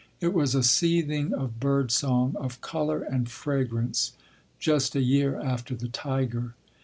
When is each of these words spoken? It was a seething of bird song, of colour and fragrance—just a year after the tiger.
It 0.19 0.33
was 0.33 0.55
a 0.55 0.63
seething 0.63 1.31
of 1.31 1.59
bird 1.59 1.91
song, 1.91 2.35
of 2.39 2.59
colour 2.59 3.03
and 3.03 3.29
fragrance—just 3.29 4.95
a 4.95 4.99
year 4.99 5.39
after 5.39 5.75
the 5.75 5.89
tiger. 5.89 6.55